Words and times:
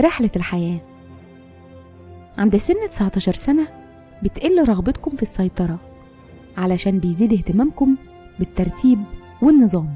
رحلة 0.00 0.30
الحياة. 0.36 0.80
عند 2.38 2.56
سن 2.56 2.74
19 2.90 3.32
سنة 3.32 3.66
بتقل 4.22 4.68
رغبتكم 4.68 5.16
في 5.16 5.22
السيطرة 5.22 5.80
علشان 6.56 6.98
بيزيد 6.98 7.32
اهتمامكم 7.32 7.96
بالترتيب 8.38 9.04
والنظام. 9.42 9.94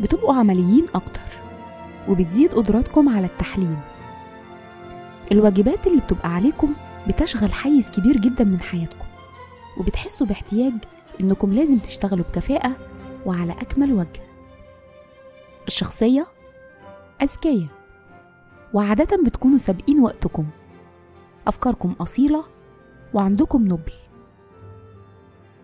بتبقوا 0.00 0.34
عمليين 0.34 0.86
أكتر 0.94 1.20
وبتزيد 2.08 2.54
قدراتكم 2.54 3.08
على 3.08 3.26
التحليل. 3.26 3.76
الواجبات 5.32 5.86
اللي 5.86 6.00
بتبقى 6.00 6.34
عليكم 6.34 6.74
بتشغل 7.08 7.52
حيز 7.52 7.90
كبير 7.90 8.16
جدا 8.16 8.44
من 8.44 8.60
حياتكم 8.60 9.06
وبتحسوا 9.78 10.26
باحتياج 10.26 10.72
إنكم 11.20 11.52
لازم 11.52 11.78
تشتغلوا 11.78 12.24
بكفاءة 12.24 12.76
وعلى 13.26 13.52
أكمل 13.52 13.92
وجه. 13.92 14.20
الشخصية 15.68 16.26
أذكية 17.22 17.66
وعادة 18.74 19.22
بتكونوا 19.26 19.56
سابقين 19.56 20.00
وقتكم. 20.00 20.46
أفكاركم 21.46 21.94
أصيلة 22.00 22.44
وعندكم 23.14 23.64
نبل. 23.64 23.92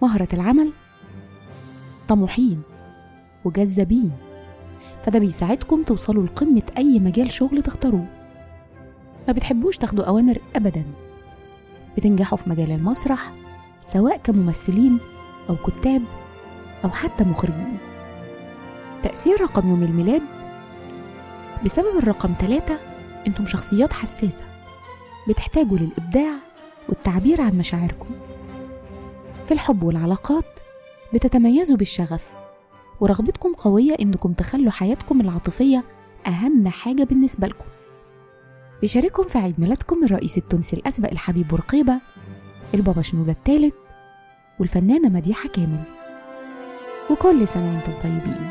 مهرة 0.02 0.28
العمل 0.32 0.72
طموحين 2.08 2.62
وجذابين 3.44 4.12
فده 5.02 5.18
بيساعدكم 5.18 5.82
توصلوا 5.82 6.26
لقمة 6.26 6.62
أي 6.78 7.00
مجال 7.00 7.32
شغل 7.32 7.62
تختاروه. 7.62 8.06
ما 9.28 9.32
بتحبوش 9.32 9.76
تاخدوا 9.76 10.04
أوامر 10.04 10.38
أبدا. 10.56 10.84
بتنجحوا 11.96 12.38
في 12.38 12.50
مجال 12.50 12.70
المسرح 12.70 13.32
سواء 13.80 14.16
كممثلين 14.16 14.98
أو 15.50 15.56
كتاب 15.56 16.02
أو 16.84 16.90
حتى 16.90 17.24
مخرجين. 17.24 17.78
تأثير 19.02 19.40
رقم 19.40 19.68
يوم 19.68 19.82
الميلاد 19.82 20.22
بسبب 21.64 21.98
الرقم 21.98 22.34
ثلاثة 22.38 22.93
أنتم 23.26 23.46
شخصيات 23.46 23.92
حساسة 23.92 24.46
بتحتاجوا 25.28 25.78
للإبداع 25.78 26.32
والتعبير 26.88 27.40
عن 27.40 27.58
مشاعركم. 27.58 28.06
في 29.46 29.52
الحب 29.52 29.82
والعلاقات 29.82 30.60
بتتميزوا 31.14 31.76
بالشغف 31.76 32.34
ورغبتكم 33.00 33.52
قوية 33.52 33.94
إنكم 34.00 34.32
تخلوا 34.32 34.70
حياتكم 34.70 35.20
العاطفية 35.20 35.84
أهم 36.26 36.68
حاجة 36.68 37.02
بالنسبة 37.04 37.46
لكم. 37.46 37.64
بيشارككم 38.80 39.22
في 39.22 39.38
عيد 39.38 39.60
ميلادكم 39.60 40.04
الرئيس 40.04 40.38
التونسي 40.38 40.76
الأسبق 40.76 41.10
الحبيب 41.10 41.48
بورقيبة 41.48 42.00
البابا 42.74 43.02
شنودة 43.02 43.32
الثالث 43.32 43.74
والفنانة 44.60 45.08
مديحة 45.08 45.48
كامل. 45.48 45.82
وكل 47.10 47.48
سنة 47.48 47.72
وأنتم 47.72 47.92
طيبين. 48.02 48.50